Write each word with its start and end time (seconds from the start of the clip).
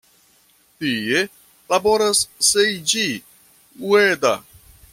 Tie 0.83 1.19
laboras 1.73 2.23
Seiji 2.47 3.05
Ueda. 3.91 4.33